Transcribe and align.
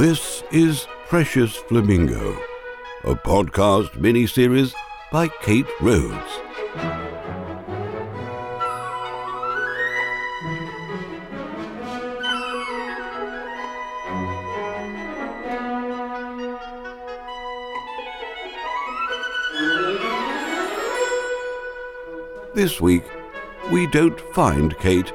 This 0.00 0.42
is 0.50 0.86
Precious 1.10 1.54
Flamingo, 1.56 2.32
a 3.04 3.14
podcast 3.14 3.90
miniseries 4.00 4.72
by 5.12 5.28
Kate 5.28 5.66
Rhodes. 5.78 6.16
This 22.54 22.80
week, 22.80 23.04
we 23.70 23.86
don't 23.88 24.18
find 24.32 24.74
Kate, 24.78 25.12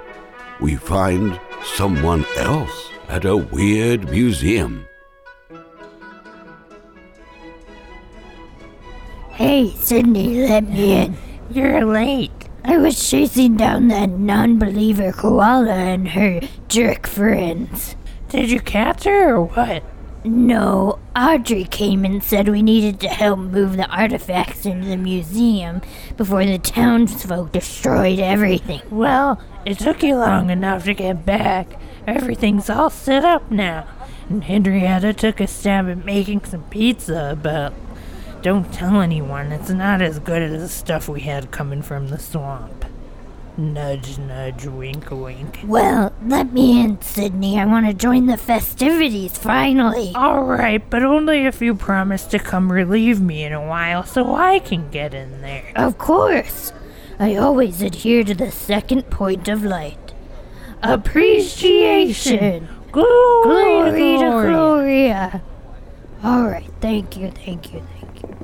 we 0.59 0.75
find 0.75 1.39
someone 1.63 2.23
else 2.37 2.91
at 3.09 3.25
a 3.25 3.37
weird 3.37 4.09
museum. 4.09 4.87
Hey, 9.31 9.71
Sydney, 9.71 10.47
let 10.47 10.63
me 10.69 10.93
in. 10.93 11.17
You're 11.51 11.85
late. 11.85 12.31
I 12.63 12.77
was 12.77 13.09
chasing 13.09 13.57
down 13.57 13.89
that 13.89 14.09
non-believer 14.09 15.11
koala 15.11 15.73
and 15.73 16.09
her 16.09 16.41
jerk 16.67 17.05
friends. 17.05 17.95
Did 18.29 18.49
you 18.49 18.59
catch 18.59 19.03
her 19.03 19.35
or 19.35 19.45
what? 19.45 19.83
No, 20.23 20.97
Audrey 21.15 21.65
came 21.65 22.03
and 22.03 22.23
said 22.23 22.49
we 22.49 22.63
needed 22.63 22.99
to 23.01 23.07
help 23.07 23.37
move 23.37 23.77
the 23.77 23.85
artifacts 23.87 24.65
into 24.65 24.87
the 24.87 24.97
museum 24.97 25.81
before 26.17 26.43
the 26.43 26.57
townsfolk 26.57 27.51
destroyed 27.51 28.17
everything. 28.17 28.81
Well, 28.89 29.39
it 29.65 29.77
took 29.77 30.01
you 30.01 30.15
long 30.15 30.49
enough 30.49 30.85
to 30.85 30.95
get 30.95 31.27
back. 31.27 31.79
Everything's 32.07 32.69
all 32.69 32.89
set 32.89 33.25
up 33.25 33.49
now. 33.51 33.87
And 34.29 34.43
Henrietta 34.43 35.13
took 35.13 35.39
a 35.39 35.47
stab 35.47 35.89
at 35.89 36.05
making 36.05 36.45
some 36.45 36.63
pizza, 36.63 37.37
but 37.41 37.73
don't 38.41 38.71
tell 38.71 39.01
anyone. 39.01 39.51
It's 39.51 39.69
not 39.69 40.01
as 40.01 40.19
good 40.19 40.41
as 40.41 40.61
the 40.61 40.69
stuff 40.69 41.07
we 41.07 41.21
had 41.21 41.51
coming 41.51 41.81
from 41.81 42.09
the 42.09 42.19
swamp. 42.19 42.85
Nudge, 43.57 44.17
nudge, 44.17 44.65
wink, 44.65 45.09
wink. 45.09 45.61
Well, 45.63 46.11
let 46.25 46.51
me 46.51 46.81
in, 46.81 47.01
Sydney. 47.01 47.57
I 47.57 47.65
want 47.65 47.85
to 47.85 47.93
join 47.93 48.25
the 48.25 48.35
festivities, 48.35 49.37
finally. 49.37 50.11
Alright, 50.13 50.89
but 50.89 51.03
only 51.03 51.45
if 51.45 51.61
you 51.61 51.73
promise 51.73 52.25
to 52.25 52.39
come 52.39 52.69
relieve 52.71 53.21
me 53.21 53.45
in 53.45 53.53
a 53.53 53.65
while 53.65 54.03
so 54.03 54.35
I 54.35 54.59
can 54.59 54.91
get 54.91 55.13
in 55.13 55.41
there. 55.41 55.71
Of 55.75 55.97
course. 55.97 56.73
I 57.17 57.37
always 57.37 57.81
adhere 57.81 58.25
to 58.25 58.35
the 58.35 58.51
second 58.51 59.09
point 59.09 59.47
of 59.47 59.63
light. 59.63 60.04
Appreciation. 60.83 62.67
Glory, 62.91 63.43
Glory 63.43 63.91
to 63.91 64.17
glory. 64.17 64.51
Gloria. 64.53 65.41
All 66.23 66.43
right, 66.45 66.69
thank 66.81 67.17
you, 67.17 67.31
thank 67.31 67.73
you, 67.73 67.81
thank 67.99 68.21
you. 68.23 68.35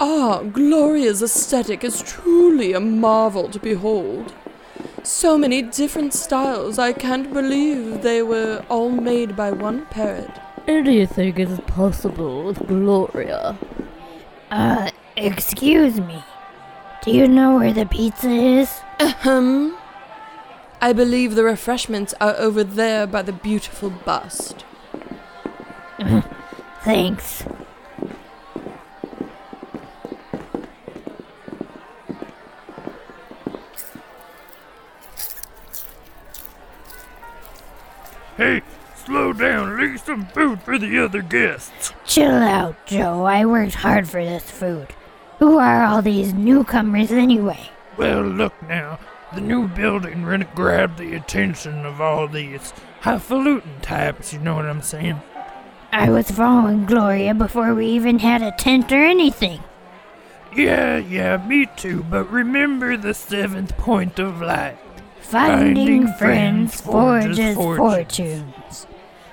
Ah, 0.00 0.42
Gloria's 0.42 1.22
aesthetic 1.22 1.84
is 1.84 2.02
truly 2.02 2.72
a 2.72 2.80
marvel 2.80 3.48
to 3.50 3.58
behold. 3.60 4.34
So 5.04 5.36
many 5.36 5.62
different 5.62 6.14
styles, 6.14 6.78
I 6.78 6.92
can't 6.92 7.32
believe 7.32 8.02
they 8.02 8.22
were 8.22 8.64
all 8.68 8.88
made 8.88 9.34
by 9.34 9.50
one 9.50 9.86
parrot. 9.86 10.30
Anything 10.68 11.38
is 11.38 11.58
possible 11.66 12.44
with 12.44 12.66
Gloria. 12.68 13.58
Uh, 14.50 14.90
excuse 15.16 16.00
me. 16.00 16.22
Do 17.02 17.10
you 17.10 17.26
know 17.26 17.56
where 17.56 17.72
the 17.72 17.84
pizza 17.84 18.30
is? 18.30 18.70
Ahem. 19.00 19.76
I 20.80 20.92
believe 20.92 21.34
the 21.34 21.44
refreshments 21.44 22.14
are 22.20 22.36
over 22.36 22.62
there 22.62 23.08
by 23.08 23.22
the 23.22 23.32
beautiful 23.32 23.90
bust. 23.90 24.64
Thanks. 26.84 27.44
Hey, 38.36 38.62
slow 38.94 39.32
down. 39.32 39.78
Leave 39.78 40.00
some 40.00 40.26
food 40.26 40.62
for 40.62 40.78
the 40.78 40.98
other 40.98 41.22
guests. 41.22 41.92
Chill 42.04 42.30
out, 42.32 42.86
Joe. 42.86 43.24
I 43.24 43.44
worked 43.44 43.74
hard 43.74 44.08
for 44.08 44.24
this 44.24 44.50
food. 44.50 44.88
Who 45.38 45.58
are 45.58 45.82
all 45.82 46.02
these 46.02 46.32
newcomers 46.32 47.10
anyway? 47.10 47.70
Well, 47.96 48.22
look 48.22 48.54
now. 48.62 48.98
The 49.34 49.40
new 49.40 49.66
building 49.68 50.24
really 50.24 50.46
grabbed 50.54 50.98
the 50.98 51.14
attention 51.14 51.86
of 51.86 52.00
all 52.00 52.28
these 52.28 52.72
highfalutin 53.00 53.80
types, 53.80 54.32
you 54.32 54.38
know 54.38 54.54
what 54.54 54.66
I'm 54.66 54.82
saying? 54.82 55.20
I 55.90 56.10
was 56.10 56.30
following 56.30 56.86
Gloria 56.86 57.34
before 57.34 57.74
we 57.74 57.86
even 57.86 58.18
had 58.18 58.42
a 58.42 58.52
tent 58.52 58.92
or 58.92 59.04
anything. 59.04 59.60
Yeah, 60.54 60.98
yeah, 60.98 61.38
me 61.38 61.66
too, 61.76 62.04
but 62.04 62.30
remember 62.30 62.96
the 62.96 63.14
seventh 63.14 63.76
point 63.78 64.18
of 64.18 64.40
light. 64.40 64.78
Finding, 65.32 65.76
Finding 65.76 66.06
friends 66.18 66.78
friends 66.78 66.80
forges 66.82 67.54
forges 67.54 67.78
fortunes. 67.78 68.86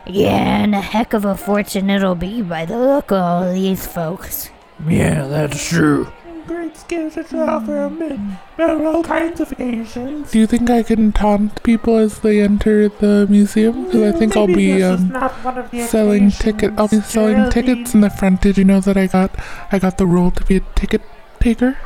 Yeah, 0.07 0.63
and 0.63 0.73
a 0.73 0.79
heck 0.79 1.13
of 1.13 1.25
a 1.25 1.35
fortune 1.35 1.89
it'll 1.89 2.15
be 2.15 2.41
by 2.41 2.63
the 2.63 2.77
look 2.79 3.11
of 3.11 3.21
all 3.21 3.53
these 3.53 3.85
folks. 3.85 4.49
Yeah, 4.87 5.27
that's 5.27 5.67
true. 5.67 6.09
Great 6.47 6.77
skills 6.77 7.15
to 7.15 7.45
offer 7.45 7.89
men 7.89 8.39
for 8.55 8.87
all 8.87 9.03
kinds 9.03 9.41
of 9.41 9.51
occasions. 9.51 10.31
Do 10.31 10.39
you 10.39 10.47
think 10.47 10.69
I 10.69 10.83
can 10.83 11.11
taunt 11.11 11.61
people 11.63 11.97
as 11.97 12.19
they 12.19 12.39
enter 12.39 12.87
the 12.87 13.27
museum? 13.29 13.83
Because 13.83 14.15
I 14.15 14.17
think 14.17 14.37
I'll 14.37 14.47
be 14.47 14.81
um, 14.81 15.09
not 15.09 15.33
one 15.43 15.57
of 15.57 15.69
the 15.69 15.85
selling 15.85 16.31
ticket. 16.31 16.71
I'll 16.77 16.87
be 16.87 17.01
selling 17.01 17.49
tickets 17.51 17.93
in 17.93 17.99
the 17.99 18.09
front. 18.09 18.39
Did 18.39 18.57
you 18.57 18.63
know 18.63 18.79
that 18.79 18.95
I 18.95 19.07
got 19.07 19.35
I 19.69 19.79
got 19.79 19.97
the 19.97 20.07
role 20.07 20.31
to 20.31 20.45
be 20.45 20.55
a 20.55 20.61
ticket 20.75 21.01
taker? 21.41 21.77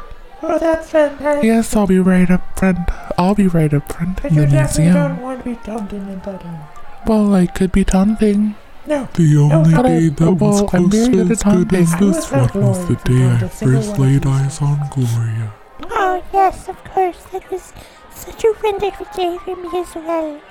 Oh, 0.46 0.60
that's 0.60 0.90
fantastic. 0.90 1.44
Yes, 1.46 1.76
I'll 1.76 1.88
be 1.88 2.00
right 2.00 2.30
up 2.30 2.60
front. 2.60 2.80
I'll 3.18 3.34
be 3.36 3.48
right 3.48 3.74
up 3.74 3.92
front 3.92 4.22
But 4.22 4.32
in 4.32 4.38
you 4.38 4.46
the 4.46 4.52
definitely 4.52 4.94
don't 4.94 5.22
want 5.22 5.44
to 5.44 5.50
be 5.50 5.56
taunting 5.56 6.02
and 6.10 6.22
butting. 6.22 6.60
Well, 7.08 7.34
I 7.34 7.48
could 7.48 7.72
be 7.72 7.84
taunting. 7.86 8.56
No. 8.86 9.08
The 9.14 9.38
only 9.38 9.74
but 9.74 9.86
I- 9.86 9.90
day 9.90 10.10
that 10.10 10.32
was 10.32 10.62
well, 10.62 10.70
I'm 10.74 10.90
close 10.90 11.06
to 11.06 11.12
good 11.12 11.32
as 11.32 11.42
at 11.46 11.54
good 11.54 11.74
as 11.74 11.92
this 12.00 12.34
I 12.34 12.38
one 12.38 12.50
was 12.54 12.78
was 12.80 12.88
the 12.88 12.96
day 13.10 13.26
I 13.32 13.48
first 13.48 13.98
laid 14.00 14.26
eyes 14.26 14.62
on 14.62 14.80
Gloria. 14.92 15.54
Oh, 15.84 16.24
yes, 16.34 16.68
of 16.68 16.84
course. 16.84 17.24
That 17.32 17.50
was 17.50 17.72
such 18.14 18.44
a 18.44 18.54
wonderful 18.64 19.08
day 19.16 19.38
for 19.46 19.56
me 19.56 19.70
as 19.80 19.96
well. 19.96 20.42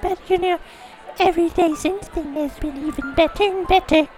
But, 0.00 0.18
you 0.30 0.38
know, 0.38 0.58
every 1.20 1.50
day 1.50 1.74
since 1.74 2.08
then 2.08 2.32
has 2.34 2.58
been 2.58 2.76
even 2.86 3.14
better 3.14 3.44
and 3.44 3.68
better. 3.68 4.08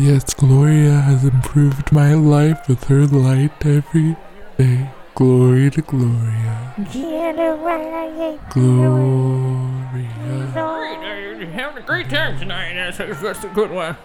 Yes, 0.00 0.32
Gloria 0.32 0.92
has 0.92 1.24
improved 1.24 1.90
my 1.90 2.14
life 2.14 2.68
with 2.68 2.84
her 2.84 3.04
light 3.04 3.50
every 3.66 4.14
day. 4.56 4.90
Glory 5.16 5.70
to 5.70 5.82
Gloria. 5.82 6.72
Gianna, 6.92 7.56
why 7.56 7.82
I 7.82 8.08
hate 8.14 8.38
Gloria. 8.50 10.06
You're 11.36 11.50
having 11.50 11.82
a 11.82 11.84
great 11.84 12.08
time 12.08 12.38
tonight. 12.38 12.74
That's, 12.74 12.98
that's 13.20 13.42
a 13.42 13.48
good 13.48 13.72
one. 13.72 13.96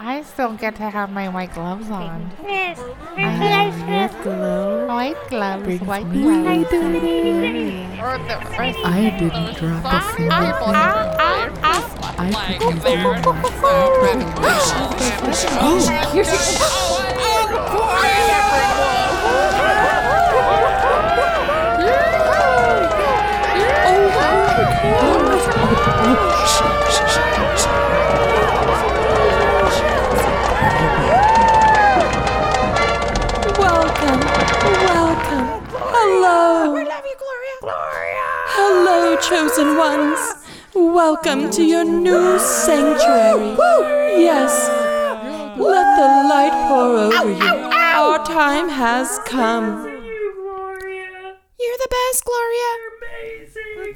I 0.00 0.22
still 0.22 0.54
get 0.54 0.74
to 0.76 0.90
have 0.90 1.12
my 1.12 1.28
white 1.28 1.54
gloves 1.54 1.88
on. 1.88 2.32
Yes, 2.42 2.80
I 3.16 3.20
have 3.20 3.78
yes 3.88 4.12
gloves. 4.24 4.88
White 4.88 5.28
gloves, 5.28 5.62
Brings 5.62 5.82
white 5.82 6.06
me 6.08 6.22
gloves. 6.22 6.72
I 8.84 9.16
didn't 9.20 9.56
drop 9.56 9.84
a 9.84 10.02
single 10.16 10.52
thing. 10.58 10.74
I 12.20 12.58
put 12.58 12.74
these 12.84 13.12
in 14.12 14.87
Oh, 15.20 16.10
here's 16.12 16.28
Welcome, 33.58 34.20
welcome. 34.86 35.46
Hello. 35.74 36.72
We 36.72 36.84
love 36.84 37.04
you, 37.04 37.16
Gloria. 37.18 38.22
Hello, 38.54 39.16
chosen 39.16 39.76
ones. 39.76 40.18
Welcome 40.74 41.50
to 41.50 41.64
your 41.64 41.84
new 41.84 42.38
sanctuary. 42.38 43.56
Yes. 44.22 44.77
Let 45.58 45.86
the 46.00 46.08
light 46.28 46.56
pour 46.68 46.96
over 46.96 47.30
you. 47.30 47.54
Our 47.72 48.24
time 48.24 48.68
has 48.68 49.18
come. 49.26 49.86
You're 51.60 51.78
the 51.78 51.88
best. 51.90 52.08
Thanks, 52.08 52.22
Gloria. 52.22 52.72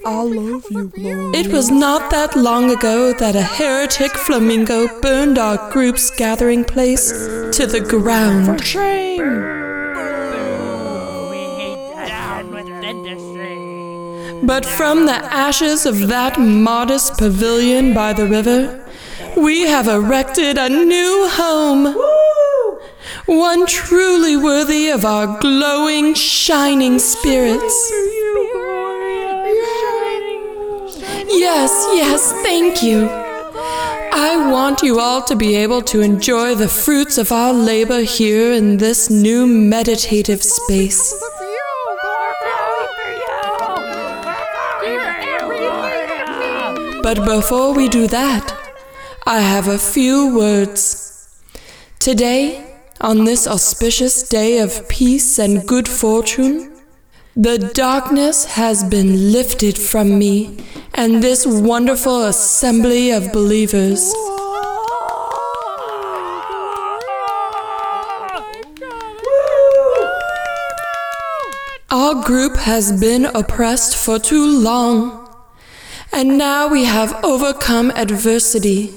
I 0.04 0.22
love 0.22 0.66
you, 0.70 0.88
Gloria. 0.88 1.30
It 1.40 1.52
was 1.52 1.70
not 1.70 2.10
that 2.10 2.36
long 2.36 2.70
ago 2.70 3.12
that 3.14 3.34
a 3.34 3.42
heretic 3.42 4.12
flamingo 4.12 5.00
burned 5.00 5.38
our 5.38 5.70
group's 5.70 6.10
gathering 6.10 6.64
place 6.64 7.10
to 7.56 7.66
the 7.66 7.80
ground. 7.80 8.58
But 14.46 14.66
from 14.66 15.06
the 15.06 15.20
ashes 15.32 15.86
of 15.86 16.08
that 16.08 16.38
modest 16.38 17.16
pavilion 17.16 17.94
by 17.94 18.12
the 18.12 18.26
river, 18.26 18.84
we 19.36 19.62
have 19.62 19.88
erected 19.88 20.58
a 20.58 20.68
new 20.68 21.28
home. 21.30 21.96
One 23.26 23.66
truly 23.66 24.36
worthy 24.36 24.88
of 24.88 25.04
our 25.04 25.38
glowing, 25.38 26.14
shining 26.14 26.98
spirits. 26.98 27.92
Yes, 31.28 31.70
yes, 31.94 32.32
thank 32.42 32.82
you. 32.82 33.08
I 34.14 34.50
want 34.50 34.82
you 34.82 35.00
all 35.00 35.22
to 35.22 35.34
be 35.34 35.56
able 35.56 35.82
to 35.82 36.00
enjoy 36.00 36.54
the 36.54 36.68
fruits 36.68 37.18
of 37.18 37.32
our 37.32 37.52
labor 37.52 38.02
here 38.02 38.52
in 38.52 38.76
this 38.76 39.10
new 39.10 39.46
meditative 39.46 40.42
space. 40.42 41.14
But 47.02 47.24
before 47.24 47.74
we 47.74 47.88
do 47.88 48.06
that, 48.06 48.61
I 49.24 49.40
have 49.40 49.68
a 49.68 49.78
few 49.78 50.36
words. 50.36 51.40
Today, 52.00 52.76
on 53.00 53.24
this 53.24 53.46
auspicious 53.46 54.28
day 54.28 54.58
of 54.58 54.88
peace 54.88 55.38
and 55.38 55.66
good 55.66 55.86
fortune, 55.86 56.72
the 57.36 57.70
darkness 57.72 58.44
has 58.44 58.82
been 58.82 59.30
lifted 59.30 59.78
from 59.78 60.18
me 60.18 60.58
and 60.94 61.22
this 61.22 61.46
wonderful 61.46 62.24
assembly 62.24 63.12
of 63.12 63.32
believers. 63.32 64.12
Our 71.92 72.24
group 72.24 72.56
has 72.56 72.90
been 73.00 73.26
oppressed 73.26 73.96
for 74.04 74.18
too 74.18 74.44
long. 74.44 75.22
And 76.14 76.36
now 76.36 76.68
we 76.68 76.84
have 76.84 77.24
overcome 77.24 77.90
adversity. 77.92 78.92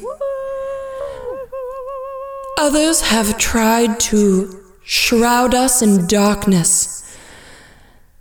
Others 2.57 3.01
have 3.01 3.37
tried 3.37 3.99
to 3.99 4.63
shroud 4.85 5.53
us 5.53 5.81
in 5.81 6.07
darkness, 6.07 7.17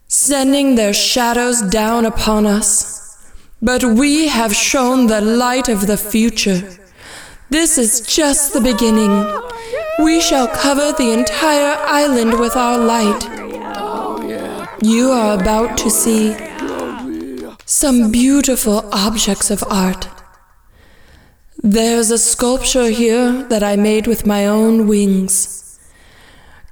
sending 0.09 0.75
their 0.75 0.93
shadows 0.93 1.63
down 1.63 2.05
upon 2.05 2.45
us. 2.45 3.33
But 3.63 3.85
we 3.85 4.27
have 4.27 4.53
shown 4.53 5.07
the 5.07 5.21
light 5.21 5.69
of 5.69 5.87
the 5.87 5.97
future. 5.97 6.69
This 7.49 7.79
is 7.79 8.01
just 8.01 8.53
the 8.53 8.61
beginning. 8.61 9.25
We 10.01 10.21
shall 10.21 10.49
cover 10.49 10.93
the 10.93 11.13
entire 11.13 11.77
island 11.87 12.41
with 12.41 12.57
our 12.57 12.77
light. 12.77 13.23
You 14.83 15.13
are 15.13 15.39
about 15.41 15.79
to 15.79 15.91
see 15.91 16.37
some 17.67 18.11
beautiful 18.11 18.89
objects 18.93 19.53
of 19.53 19.63
art. 19.71 20.09
There's 21.67 22.11
a 22.11 22.19
sculpture 22.19 22.91
here 22.91 23.43
that 23.45 23.63
I 23.63 23.77
made 23.77 24.07
with 24.07 24.27
my 24.27 24.45
own 24.47 24.87
wings. 24.87 25.81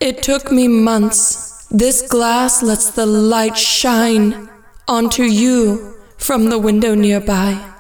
It 0.00 0.22
took 0.22 0.52
me 0.52 0.68
months. 0.68 1.66
This 1.70 2.02
glass 2.02 2.62
lets 2.62 2.90
the 2.90 3.06
light 3.06 3.56
shine 3.56 4.50
onto 4.86 5.22
you 5.22 5.94
from 6.18 6.50
the 6.50 6.58
window 6.58 6.94
nearby. 6.94 7.72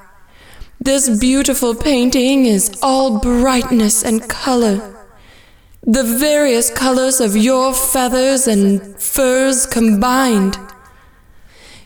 This 0.80 1.20
beautiful 1.20 1.74
painting 1.74 2.46
is 2.46 2.78
all 2.82 3.18
brightness 3.18 4.02
and 4.02 4.26
color. 4.26 4.96
The 5.82 6.04
various 6.04 6.70
colors 6.70 7.20
of 7.20 7.36
your 7.36 7.74
feathers 7.74 8.46
and 8.48 8.98
furs 8.98 9.66
combined. 9.66 10.56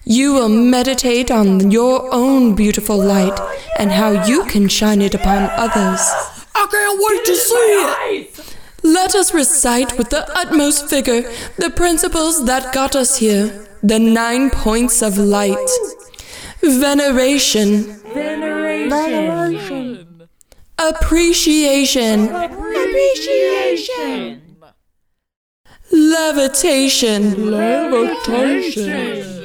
You 0.08 0.34
will 0.34 0.48
meditate 0.48 1.32
on 1.32 1.72
your 1.72 2.08
own 2.14 2.54
beautiful 2.54 2.96
light 2.96 3.36
and 3.76 3.90
how 3.90 4.24
you 4.24 4.44
can 4.44 4.68
shine 4.68 5.02
it 5.02 5.16
upon 5.16 5.50
others. 5.50 5.98
I 6.54 6.68
can't 6.70 7.00
wait 7.02 7.24
to 7.24 7.34
see 7.34 7.82
it! 8.14 8.54
Let 8.84 9.16
us 9.16 9.34
recite 9.34 9.98
with 9.98 10.10
the 10.10 10.24
utmost 10.38 10.88
vigor 10.88 11.22
the 11.58 11.70
principles 11.70 12.44
that 12.46 12.72
got 12.72 12.94
us 12.94 13.18
here, 13.18 13.66
the 13.82 13.98
nine 13.98 14.50
points 14.50 15.02
of 15.02 15.18
light. 15.18 15.68
Veneration. 16.62 17.98
Veneration. 18.14 20.28
Appreciation. 20.78 22.32
Appreciation. 22.32 24.40
Levitation. 25.90 27.50
Levitation. 27.50 29.35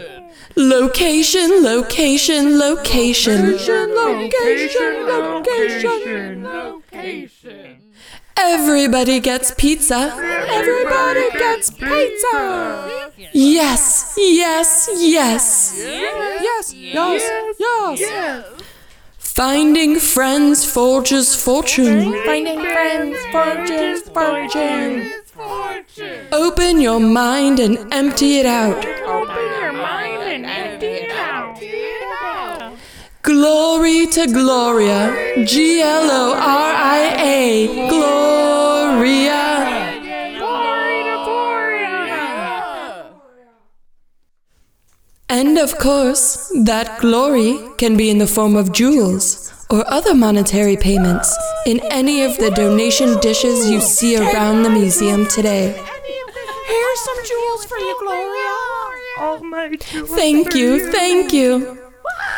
Location, 0.55 1.63
location, 1.63 2.57
location. 2.59 3.51
Location, 3.53 3.95
location, 3.95 5.07
location. 5.07 6.43
Location. 6.43 7.77
Everybody 8.37 9.19
gets 9.19 9.51
pizza. 9.51 10.13
Everybody 10.49 11.29
gets 11.37 11.69
pizza. 11.69 13.11
Yes, 13.33 14.13
yes, 14.17 14.89
yes. 14.95 15.75
Yes, 15.77 16.73
yes, 16.73 17.59
yes. 17.99 18.43
Finding 19.17 19.97
friends 19.97 20.65
forges 20.65 21.35
fortune. 21.35 22.13
Finding 22.25 22.59
friends 22.59 23.17
forges 23.31 24.01
fortune. 24.01 25.11
Open 26.31 26.79
your 26.81 26.99
mind 26.99 27.59
and 27.59 27.91
empty 27.93 28.37
it 28.39 28.45
out. 28.45 28.83
Glory 33.23 34.07
to 34.07 34.25
Gloria. 34.25 35.45
G 35.45 35.79
L 35.79 36.09
O 36.09 36.33
R 36.33 36.39
I 36.39 37.15
A. 37.19 37.87
Gloria. 37.87 39.43
Glory 40.39 41.03
to 41.03 41.15
Gloria. 41.25 43.13
And 45.29 45.59
of 45.59 45.77
course, 45.77 46.51
that 46.63 46.99
glory 46.99 47.59
can 47.77 47.95
be 47.95 48.09
in 48.09 48.17
the 48.17 48.25
form 48.25 48.55
of 48.55 48.73
jewels 48.73 49.53
or 49.69 49.87
other 49.87 50.15
monetary 50.15 50.75
payments 50.75 51.37
in 51.67 51.79
any 51.91 52.23
of 52.23 52.35
the 52.37 52.49
donation 52.49 53.19
dishes 53.19 53.69
you 53.69 53.81
see 53.81 54.17
around 54.17 54.63
the 54.63 54.69
museum 54.71 55.27
today. 55.27 55.73
Here's 56.65 56.99
some 56.99 57.25
jewels 57.25 57.65
for 57.65 57.77
you, 57.77 57.95
Gloria. 57.99 58.55
All 59.19 59.39
my 59.43 59.75
jewels. 59.75 60.09
Thank 60.09 60.55
you, 60.55 60.91
thank 60.91 61.31
you. 61.33 61.80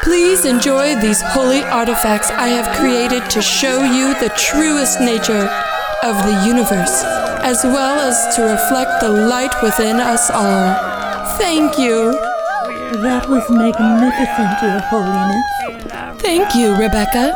Please 0.03 0.43
enjoy 0.43 0.99
these 0.99 1.21
holy 1.21 1.63
artifacts 1.63 2.29
I 2.29 2.49
have 2.49 2.67
created 2.75 3.29
to 3.29 3.41
show 3.41 3.83
you 3.83 4.13
the 4.19 4.27
truest 4.35 4.99
nature 4.99 5.47
of 6.03 6.15
the 6.27 6.43
universe, 6.45 7.03
as 7.41 7.63
well 7.63 8.01
as 8.01 8.35
to 8.35 8.41
reflect 8.43 8.99
the 8.99 9.09
light 9.09 9.55
within 9.63 10.01
us 10.01 10.29
all. 10.29 10.75
Thank 11.37 11.79
you. 11.79 12.11
That 12.99 13.29
was 13.29 13.49
magnificent, 13.49 14.61
Your 14.61 14.79
Holiness. 14.91 16.21
Thank 16.21 16.53
you, 16.53 16.75
Rebecca. 16.75 17.33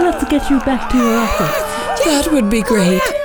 Let's 0.00 0.24
get 0.28 0.50
you 0.50 0.58
back 0.60 0.90
to 0.90 0.96
your 0.96 1.16
office. 1.16 2.04
That 2.04 2.28
would 2.32 2.50
be 2.50 2.62
great. 2.62 3.19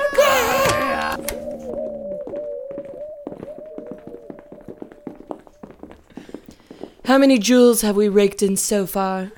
How 7.05 7.19
many 7.19 7.38
jewels 7.38 7.81
have 7.81 7.95
we 7.95 8.09
raked 8.09 8.41
in 8.41 8.57
so 8.57 8.88
far? 8.88 9.31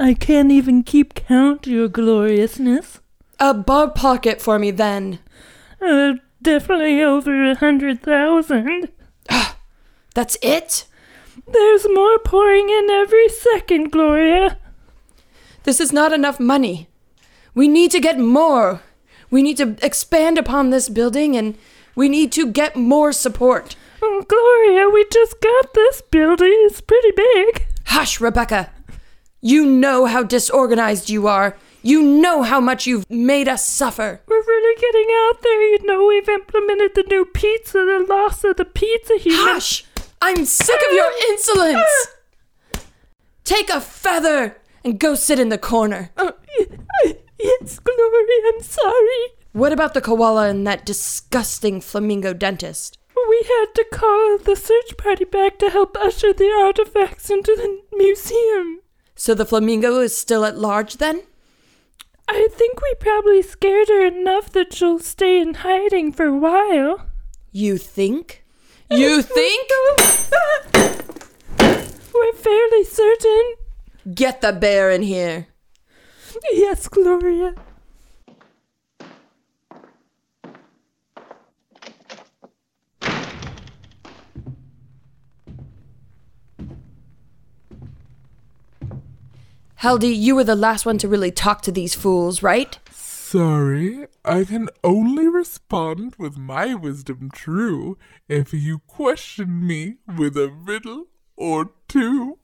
I 0.00 0.14
can't 0.14 0.50
even 0.50 0.82
keep 0.82 1.14
count, 1.14 1.64
Your 1.64 1.86
Gloriousness. 1.86 2.98
A 3.38 3.54
bar 3.54 3.90
pocket 3.90 4.42
for 4.42 4.58
me 4.58 4.72
then. 4.72 5.20
Uh, 5.80 6.14
definitely 6.42 7.00
over 7.00 7.50
a 7.50 7.54
hundred 7.54 8.02
thousand. 8.02 8.88
That's 10.14 10.36
it? 10.42 10.86
There's 11.46 11.86
more 11.88 12.18
pouring 12.18 12.68
in 12.68 12.90
every 12.90 13.28
second, 13.28 13.92
Gloria. 13.92 14.58
This 15.62 15.78
is 15.78 15.92
not 15.92 16.12
enough 16.12 16.40
money. 16.40 16.88
We 17.54 17.68
need 17.68 17.92
to 17.92 18.00
get 18.00 18.18
more. 18.18 18.82
We 19.30 19.40
need 19.40 19.56
to 19.58 19.76
expand 19.82 20.36
upon 20.36 20.70
this 20.70 20.88
building 20.88 21.36
and 21.36 21.56
we 21.94 22.08
need 22.08 22.32
to 22.32 22.50
get 22.50 22.74
more 22.74 23.12
support. 23.12 23.76
Oh, 24.02 24.24
Gloria, 24.28 24.88
we 24.90 25.06
just 25.12 25.40
got 25.40 25.74
this 25.74 26.02
building. 26.02 26.52
It's 26.66 26.80
pretty 26.80 27.12
big. 27.12 27.66
Hush, 27.86 28.20
Rebecca. 28.20 28.70
You 29.40 29.64
know 29.66 30.06
how 30.06 30.22
disorganized 30.22 31.08
you 31.08 31.26
are. 31.26 31.56
You 31.82 32.02
know 32.02 32.42
how 32.42 32.60
much 32.60 32.86
you've 32.86 33.08
made 33.08 33.48
us 33.48 33.66
suffer. 33.66 34.20
We're 34.26 34.42
really 34.42 34.80
getting 34.80 35.06
out 35.28 35.42
there. 35.42 35.62
You 35.70 35.86
know, 35.86 36.06
we've 36.06 36.28
implemented 36.28 36.92
the 36.94 37.04
new 37.08 37.24
pizza, 37.24 37.78
the 37.78 38.04
loss 38.08 38.42
of 38.42 38.56
the 38.56 38.64
pizza 38.64 39.16
human. 39.18 39.46
Hush! 39.46 39.84
I'm 40.20 40.44
sick 40.44 40.80
of 40.88 40.94
your 40.94 41.12
insolence! 41.28 42.06
Take 43.44 43.70
a 43.70 43.80
feather 43.80 44.56
and 44.84 44.98
go 44.98 45.14
sit 45.14 45.38
in 45.38 45.50
the 45.50 45.58
corner. 45.58 46.10
Oh, 46.16 46.32
yes, 47.38 47.78
Glory, 47.78 48.26
I'm 48.48 48.62
sorry. 48.62 49.26
What 49.52 49.72
about 49.72 49.94
the 49.94 50.00
koala 50.00 50.48
and 50.48 50.66
that 50.66 50.84
disgusting 50.84 51.80
flamingo 51.80 52.32
dentist? 52.32 52.98
We 53.38 53.46
had 53.48 53.74
to 53.74 53.84
call 53.92 54.38
the 54.38 54.56
search 54.56 54.96
party 54.96 55.26
back 55.26 55.58
to 55.58 55.68
help 55.68 55.94
usher 56.00 56.32
the 56.32 56.50
artifacts 56.50 57.28
into 57.28 57.54
the 57.54 57.82
museum. 57.94 58.80
So 59.14 59.34
the 59.34 59.44
flamingo 59.44 60.00
is 60.00 60.16
still 60.16 60.42
at 60.46 60.56
large 60.56 60.96
then? 60.96 61.22
I 62.26 62.48
think 62.50 62.80
we 62.80 62.94
probably 62.98 63.42
scared 63.42 63.88
her 63.88 64.06
enough 64.06 64.50
that 64.52 64.72
she'll 64.72 65.00
stay 65.00 65.38
in 65.38 65.52
hiding 65.54 66.12
for 66.12 66.24
a 66.26 66.36
while. 66.36 67.08
You 67.52 67.76
think? 67.76 68.42
You 68.90 69.20
think? 69.38 69.70
We're 72.14 72.32
fairly 72.32 72.84
certain. 72.84 73.54
Get 74.14 74.40
the 74.40 74.54
bear 74.54 74.90
in 74.90 75.02
here. 75.02 75.48
Yes, 76.52 76.88
Gloria. 76.88 77.54
Haldy, 89.86 90.12
you 90.12 90.34
were 90.34 90.42
the 90.42 90.56
last 90.56 90.84
one 90.84 90.98
to 90.98 91.06
really 91.06 91.30
talk 91.30 91.62
to 91.62 91.70
these 91.70 91.94
fools, 91.94 92.42
right? 92.42 92.76
Sorry, 92.90 94.08
I 94.24 94.42
can 94.42 94.68
only 94.82 95.28
respond 95.28 96.16
with 96.18 96.36
my 96.36 96.74
wisdom 96.74 97.30
true 97.32 97.96
if 98.28 98.52
you 98.52 98.80
question 98.80 99.64
me 99.64 99.98
with 100.18 100.36
a 100.36 100.48
riddle 100.48 101.04
or 101.36 101.70
two. 101.86 102.40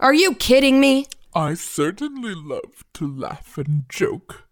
Are 0.00 0.14
you 0.14 0.36
kidding 0.36 0.80
me? 0.80 1.08
I 1.34 1.52
certainly 1.52 2.34
love 2.34 2.82
to 2.94 3.06
laugh 3.06 3.58
and 3.58 3.84
joke, 3.90 4.48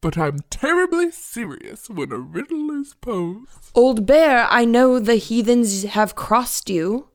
but 0.00 0.16
I'm 0.16 0.38
terribly 0.50 1.10
serious 1.10 1.90
when 1.90 2.12
a 2.12 2.18
riddle 2.18 2.70
is 2.80 2.94
posed. 2.94 3.72
Old 3.74 4.06
Bear, 4.06 4.46
I 4.48 4.64
know 4.64 5.00
the 5.00 5.16
heathens 5.16 5.82
have 5.82 6.14
crossed 6.14 6.70
you 6.70 7.08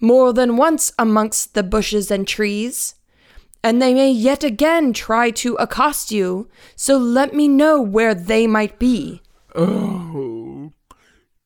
more 0.00 0.32
than 0.32 0.56
once 0.56 0.94
amongst 0.98 1.52
the 1.52 1.62
bushes 1.62 2.10
and 2.10 2.26
trees 2.26 2.94
and 3.64 3.80
they 3.80 3.94
may 3.94 4.10
yet 4.10 4.42
again 4.42 4.92
try 4.92 5.30
to 5.30 5.54
accost 5.56 6.10
you, 6.10 6.48
so 6.74 6.96
let 6.96 7.34
me 7.34 7.48
know 7.48 7.80
where 7.80 8.14
they 8.14 8.46
might 8.46 8.78
be. 8.78 9.22
Oh, 9.54 10.72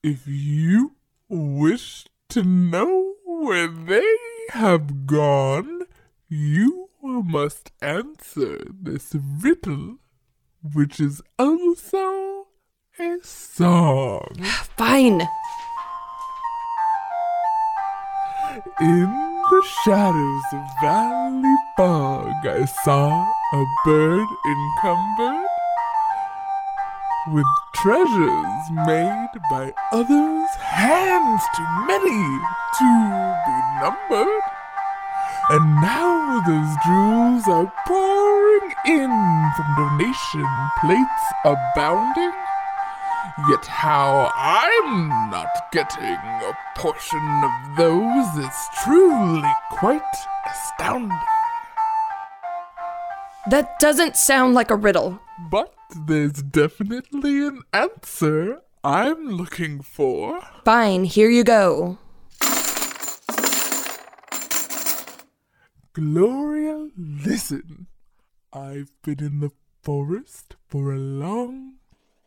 if 0.02 0.22
you 0.26 0.92
wish 1.28 2.06
to 2.30 2.42
know 2.42 3.14
where 3.24 3.68
they 3.68 4.16
have 4.50 5.06
gone, 5.06 5.82
you 6.28 6.88
must 7.02 7.70
answer 7.80 8.64
this 8.68 9.14
riddle, 9.14 9.96
which 10.74 10.98
is 11.00 11.22
also 11.38 12.48
a 12.98 13.18
song. 13.22 14.34
Fine. 14.76 15.22
In 18.80 19.35
the 19.50 19.62
shadows 19.84 20.42
of 20.52 20.64
Valley 20.80 21.56
Bog, 21.76 22.46
I 22.46 22.64
saw 22.64 23.24
a 23.54 23.64
bird 23.84 24.26
encumbered 24.46 25.46
with 27.28 27.46
treasures 27.74 28.70
made 28.70 29.34
by 29.50 29.72
others' 29.92 30.54
hands 30.58 31.42
too 31.56 31.86
many 31.86 32.40
to 32.78 32.88
be 33.46 33.56
numbered. 33.82 34.42
And 35.50 35.74
now 35.76 36.40
those 36.46 36.76
jewels 36.84 37.46
are 37.46 37.72
pouring 37.86 38.72
in 38.86 39.10
from 39.54 39.74
donation 39.76 40.46
plates 40.80 41.24
abounding. 41.44 42.45
Yet 43.38 43.66
how 43.66 44.32
I'm 44.34 45.30
not 45.30 45.70
getting 45.70 46.02
a 46.04 46.56
portion 46.74 47.42
of 47.44 47.76
those 47.76 48.38
is 48.38 48.56
truly 48.82 49.52
quite 49.72 50.00
astounding. 50.46 51.18
That 53.50 53.78
doesn't 53.78 54.16
sound 54.16 54.54
like 54.54 54.70
a 54.70 54.74
riddle. 54.74 55.20
But 55.50 55.74
there's 56.06 56.42
definitely 56.42 57.46
an 57.46 57.60
answer 57.74 58.62
I'm 58.82 59.28
looking 59.28 59.82
for. 59.82 60.40
Fine, 60.64 61.04
here 61.04 61.28
you 61.28 61.44
go. 61.44 61.98
Gloria, 65.92 66.88
listen. 66.96 67.86
I've 68.50 68.90
been 69.02 69.20
in 69.20 69.40
the 69.40 69.50
forest 69.82 70.56
for 70.66 70.90
a 70.90 70.98
long 70.98 71.74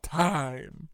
time. 0.04 0.90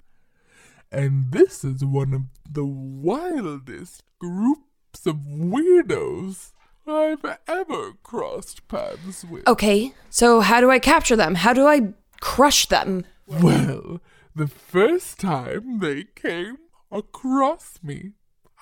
And 0.92 1.32
this 1.32 1.64
is 1.64 1.84
one 1.84 2.14
of 2.14 2.22
the 2.50 2.66
wildest 2.66 4.04
groups 4.20 5.06
of 5.06 5.16
weirdos 5.18 6.54
I've 6.88 7.26
ever 7.48 7.94
crossed 8.04 8.68
paths 8.68 9.26
with. 9.26 9.48
Okay, 9.48 9.94
so 10.10 10.42
how 10.42 10.62
do 10.62 10.70
I 10.70 10.80
capture 10.80 11.16
them? 11.16 11.36
How 11.36 11.54
do 11.54 11.68
I 11.68 11.94
crush 12.22 12.68
them? 12.68 13.06
Well, 13.28 14.00
the 14.36 14.48
first 14.48 15.20
time 15.20 15.80
they 15.80 16.04
came 16.16 16.58
across 16.92 17.80
me, 17.82 18.12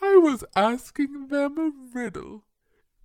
I 0.01 0.15
was 0.17 0.43
asking 0.55 1.27
them 1.27 1.57
a 1.57 1.71
riddle. 1.97 2.45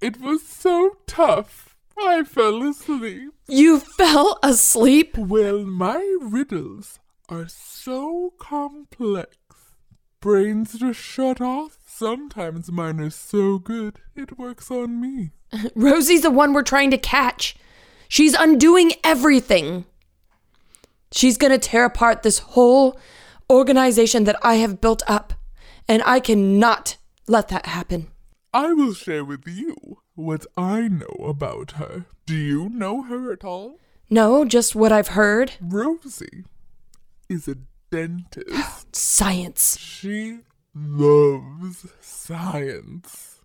It 0.00 0.20
was 0.20 0.42
so 0.42 0.98
tough, 1.06 1.76
I 1.98 2.22
fell 2.22 2.62
asleep. 2.62 3.32
You 3.48 3.80
fell 3.80 4.38
asleep? 4.42 5.18
Well, 5.18 5.64
my 5.64 6.16
riddles 6.20 7.00
are 7.28 7.46
so 7.48 8.32
complex. 8.38 9.36
Brains 10.20 10.78
just 10.78 10.98
shut 10.98 11.40
off. 11.40 11.78
Sometimes 11.86 12.72
mine 12.72 13.00
are 13.00 13.10
so 13.10 13.58
good, 13.58 13.98
it 14.16 14.38
works 14.38 14.70
on 14.70 15.00
me. 15.00 15.32
Rosie's 15.74 16.22
the 16.22 16.30
one 16.30 16.52
we're 16.52 16.62
trying 16.62 16.90
to 16.90 16.98
catch. 16.98 17.56
She's 18.08 18.34
undoing 18.34 18.92
everything. 19.04 19.84
She's 21.12 21.36
gonna 21.36 21.58
tear 21.58 21.84
apart 21.84 22.22
this 22.22 22.38
whole 22.38 22.98
organization 23.50 24.24
that 24.24 24.36
I 24.42 24.56
have 24.56 24.80
built 24.80 25.02
up, 25.06 25.34
and 25.86 26.02
I 26.04 26.20
cannot 26.20 26.96
let 27.26 27.48
that 27.48 27.66
happen. 27.66 28.08
I 28.52 28.72
will 28.72 28.94
share 28.94 29.24
with 29.24 29.46
you 29.46 29.98
what 30.14 30.46
I 30.56 30.88
know 30.88 31.24
about 31.24 31.72
her. 31.72 32.06
Do 32.26 32.34
you 32.34 32.68
know 32.70 33.02
her 33.02 33.32
at 33.32 33.44
all? 33.44 33.78
No, 34.10 34.44
just 34.44 34.74
what 34.74 34.92
I've 34.92 35.08
heard. 35.08 35.52
Rosie 35.60 36.44
is 37.28 37.48
a 37.48 37.56
dentist. 37.90 38.94
Science. 38.94 39.78
She 39.78 40.40
loves 40.74 41.86
science. 42.00 43.40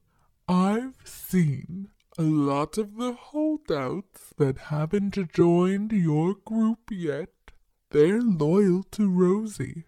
I've 0.48 0.96
seen 1.04 1.90
a 2.18 2.24
lot 2.24 2.78
of 2.78 2.98
the 2.98 3.14
holdouts 3.14 4.34
that 4.38 4.58
haven't 4.58 5.18
joined 5.34 5.92
your 5.92 6.36
group 6.46 6.92
yet. 6.92 7.30
They're 7.92 8.22
loyal 8.22 8.84
to 8.92 9.10
Rosie. 9.10 9.86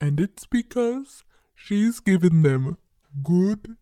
And 0.00 0.20
it's 0.20 0.46
because 0.46 1.22
she's 1.54 2.00
given 2.00 2.42
them 2.42 2.78
good 3.22 3.76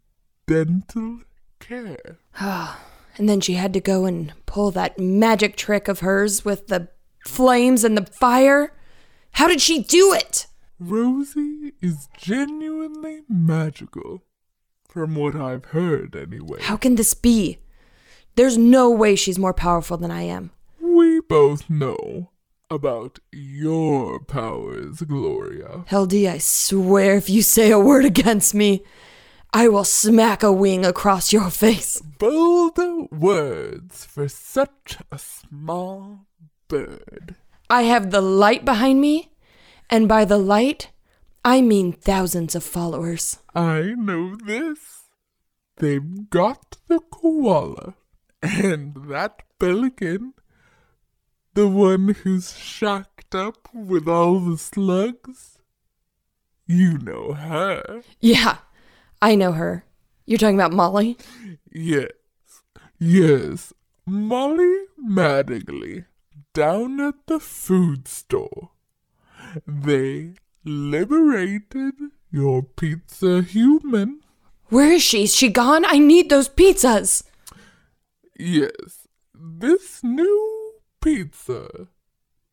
dental 0.46 1.20
care. 1.58 2.18
Ah, 2.38 2.80
and 3.16 3.28
then 3.28 3.40
she 3.40 3.54
had 3.54 3.72
to 3.74 3.80
go 3.80 4.04
and 4.04 4.32
pull 4.46 4.70
that 4.72 4.98
magic 4.98 5.56
trick 5.56 5.88
of 5.88 6.00
hers 6.00 6.44
with 6.44 6.68
the 6.68 6.88
flames 7.26 7.84
and 7.84 7.96
the 7.96 8.06
fire. 8.06 8.72
How 9.32 9.48
did 9.48 9.60
she 9.60 9.82
do 9.82 10.12
it? 10.12 10.46
Rosie 10.78 11.72
is 11.80 12.08
genuinely 12.16 13.22
magical. 13.28 14.22
From 14.88 15.14
what 15.14 15.34
I've 15.34 15.66
heard, 15.66 16.14
anyway. 16.14 16.60
How 16.60 16.76
can 16.76 16.96
this 16.96 17.14
be? 17.14 17.58
There's 18.34 18.58
no 18.58 18.90
way 18.90 19.16
she's 19.16 19.38
more 19.38 19.54
powerful 19.54 19.96
than 19.96 20.10
I 20.10 20.22
am. 20.22 20.50
We 20.80 21.20
both 21.20 21.70
know 21.70 22.30
about 22.70 23.18
your 23.30 24.20
powers, 24.20 25.00
Gloria. 25.00 25.84
Heldy, 25.88 26.28
I 26.28 26.38
swear 26.38 27.16
if 27.16 27.30
you 27.30 27.42
say 27.42 27.70
a 27.70 27.78
word 27.78 28.04
against 28.04 28.54
me, 28.54 28.82
I 29.52 29.68
will 29.68 29.84
smack 29.84 30.42
a 30.42 30.52
wing 30.52 30.84
across 30.84 31.32
your 31.32 31.50
face. 31.50 32.00
Bold 32.18 32.78
words 33.10 34.04
for 34.06 34.28
such 34.28 34.98
a 35.10 35.18
small 35.18 36.26
bird. 36.68 37.36
I 37.72 37.84
have 37.84 38.10
the 38.10 38.20
light 38.20 38.66
behind 38.66 39.00
me, 39.00 39.32
and 39.88 40.06
by 40.06 40.26
the 40.26 40.36
light, 40.36 40.90
I 41.42 41.62
mean 41.62 41.94
thousands 41.94 42.54
of 42.54 42.62
followers. 42.62 43.38
I 43.54 43.94
know 43.96 44.36
this. 44.36 45.04
They've 45.78 46.28
got 46.28 46.76
the 46.88 47.00
koala 47.00 47.94
and 48.42 49.08
that 49.08 49.44
pelican, 49.58 50.34
the 51.54 51.66
one 51.66 52.08
who's 52.08 52.58
shacked 52.58 53.34
up 53.34 53.70
with 53.72 54.06
all 54.06 54.38
the 54.38 54.58
slugs. 54.58 55.56
You 56.66 56.98
know 56.98 57.32
her. 57.32 58.02
Yeah, 58.20 58.58
I 59.22 59.34
know 59.34 59.52
her. 59.52 59.86
You're 60.26 60.36
talking 60.36 60.60
about 60.60 60.74
Molly? 60.74 61.16
Yes. 61.72 62.10
Yes. 62.98 63.72
Molly 64.04 64.76
Mattingly 65.02 66.04
down 66.52 67.00
at 67.00 67.14
the 67.26 67.40
food 67.40 68.08
store. 68.08 68.70
They 69.66 70.34
liberated 70.64 71.94
your 72.30 72.62
pizza 72.62 73.42
human. 73.42 74.20
Where 74.68 74.92
is 74.92 75.02
she? 75.02 75.24
Is 75.24 75.34
she 75.34 75.48
gone? 75.48 75.84
I 75.84 75.98
need 75.98 76.30
those 76.30 76.48
pizzas. 76.48 77.24
Yes, 78.38 79.06
this 79.34 80.02
new 80.02 80.72
pizza 81.02 81.88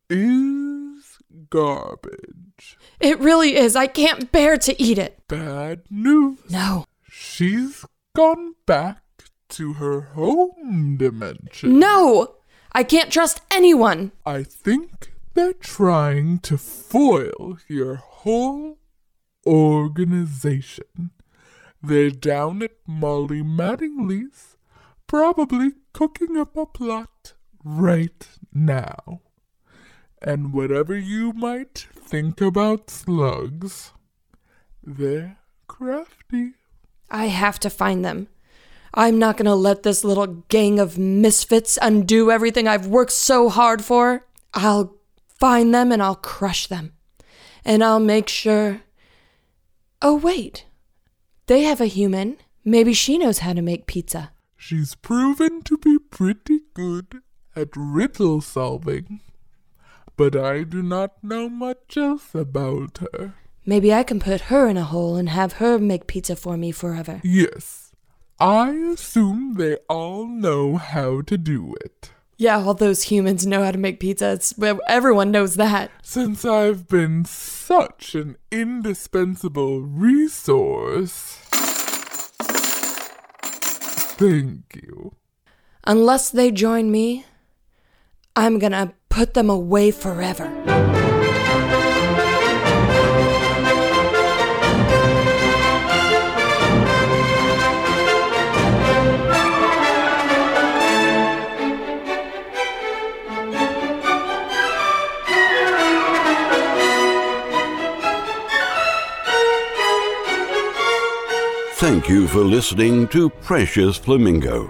is 0.09 1.19
garbage. 1.49 2.77
It 2.99 3.19
really 3.19 3.55
is. 3.55 3.75
I 3.75 3.87
can't 3.87 4.31
bear 4.31 4.57
to 4.57 4.81
eat 4.81 4.97
it. 4.97 5.21
Bad 5.27 5.83
news. 5.89 6.39
No. 6.49 6.85
She's 7.09 7.85
gone 8.15 8.55
back 8.65 9.01
to 9.49 9.73
her 9.73 10.01
home 10.01 10.97
dimension. 10.97 11.79
No! 11.79 12.35
I 12.71 12.83
can't 12.83 13.11
trust 13.11 13.41
anyone. 13.49 14.11
I 14.25 14.43
think 14.43 15.11
they're 15.33 15.53
trying 15.53 16.39
to 16.39 16.57
foil 16.57 17.57
your 17.67 17.95
whole 17.95 18.77
organization. 19.45 21.11
They're 21.81 22.11
down 22.11 22.61
at 22.61 22.73
Molly 22.85 23.41
Mattingly's, 23.41 24.57
probably 25.07 25.71
cooking 25.93 26.37
up 26.37 26.55
a 26.57 26.65
plot 26.65 27.33
right 27.63 28.27
now. 28.53 29.21
And 30.21 30.53
whatever 30.53 30.97
you 30.97 31.31
might 31.33 31.87
think 31.95 32.41
about 32.41 32.89
slugs, 32.89 33.93
they're 34.83 35.37
crafty. 35.67 36.51
I 37.09 37.27
have 37.27 37.59
to 37.61 37.69
find 37.69 38.03
them. 38.03 38.27
I'm 38.93 39.19
not 39.19 39.37
going 39.37 39.45
to 39.45 39.55
let 39.55 39.83
this 39.83 40.03
little 40.03 40.27
gang 40.49 40.79
of 40.79 40.97
misfits 40.97 41.77
undo 41.81 42.31
everything 42.31 42.67
I've 42.67 42.87
worked 42.87 43.11
so 43.11 43.49
hard 43.49 43.83
for. 43.83 44.25
I'll 44.53 44.97
find 45.27 45.73
them 45.73 45.91
and 45.91 46.01
I'll 46.01 46.15
crush 46.15 46.67
them. 46.67 46.93
And 47.63 47.83
I'll 47.83 47.99
make 47.99 48.29
sure. 48.29 48.81
Oh, 50.01 50.15
wait. 50.15 50.65
They 51.47 51.61
have 51.63 51.81
a 51.81 51.85
human. 51.85 52.37
Maybe 52.65 52.93
she 52.93 53.17
knows 53.17 53.39
how 53.39 53.53
to 53.53 53.61
make 53.61 53.85
pizza. 53.85 54.31
She's 54.55 54.95
proven 54.95 55.61
to 55.63 55.77
be 55.77 55.97
pretty 55.97 56.61
good 56.73 57.21
at 57.55 57.69
riddle 57.75 58.41
solving. 58.41 59.21
But 60.17 60.35
I 60.35 60.63
do 60.63 60.81
not 60.81 61.23
know 61.23 61.47
much 61.47 61.95
else 61.95 62.35
about 62.35 62.99
her. 63.13 63.35
Maybe 63.65 63.93
I 63.93 64.03
can 64.03 64.19
put 64.19 64.41
her 64.41 64.67
in 64.67 64.77
a 64.77 64.83
hole 64.83 65.15
and 65.15 65.29
have 65.29 65.53
her 65.53 65.79
make 65.79 66.07
pizza 66.07 66.35
for 66.35 66.57
me 66.57 66.71
forever. 66.71 67.21
Yes. 67.23 67.88
I 68.39 68.69
assume 68.69 69.55
they 69.55 69.75
all 69.89 70.25
know 70.25 70.77
how 70.77 71.21
to 71.21 71.37
do 71.37 71.75
it. 71.81 72.11
Yeah, 72.37 72.59
all 72.59 72.73
those 72.73 73.03
humans 73.03 73.45
know 73.45 73.65
how 73.65 73.71
to 73.71 73.77
make 73.77 73.99
pizza. 73.99 74.31
It's, 74.31 74.53
everyone 74.87 75.29
knows 75.29 75.55
that. 75.55 75.91
Since 76.01 76.45
I've 76.45 76.87
been 76.87 77.25
such 77.25 78.15
an 78.15 78.37
indispensable 78.49 79.81
resource. 79.81 81.39
Thank 84.15 84.81
you. 84.81 85.15
Unless 85.85 86.29
they 86.29 86.49
join 86.51 86.91
me, 86.91 87.25
I'm 88.37 88.57
gonna 88.57 88.93
put 89.09 89.33
them 89.33 89.49
away 89.49 89.91
forever. 89.91 90.98
Thank 111.79 112.09
you 112.09 112.27
for 112.27 112.39
listening 112.39 113.07
to 113.07 113.29
Precious 113.29 113.95
Flamingo. 113.95 114.69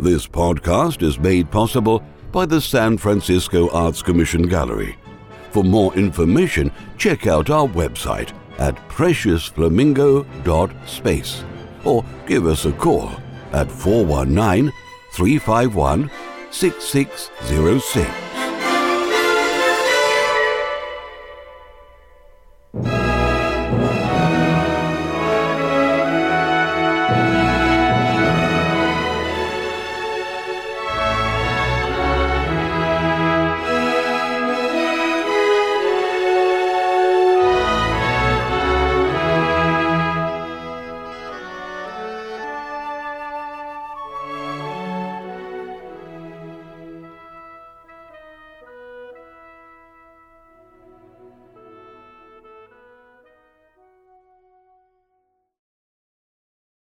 This 0.00 0.26
podcast 0.26 1.00
is 1.00 1.16
made 1.16 1.48
possible 1.52 2.02
by 2.32 2.46
the 2.46 2.60
San 2.60 2.98
Francisco 2.98 3.70
Arts 3.70 4.02
Commission 4.02 4.48
Gallery. 4.48 4.96
For 5.52 5.62
more 5.62 5.94
information, 5.94 6.72
check 6.98 7.28
out 7.28 7.48
our 7.48 7.68
website 7.68 8.32
at 8.58 8.74
preciousflamingo.space 8.88 11.44
or 11.84 12.04
give 12.26 12.48
us 12.48 12.64
a 12.64 12.72
call 12.72 13.12
at 13.52 13.70
419 13.70 14.72
351 15.12 16.10
6606. 16.50 18.31